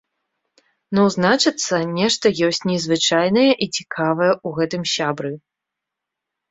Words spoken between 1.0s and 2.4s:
значыцца, нешта